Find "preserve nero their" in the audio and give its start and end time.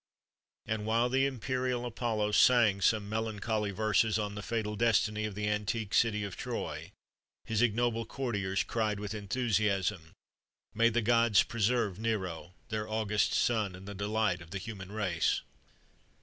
11.43-12.89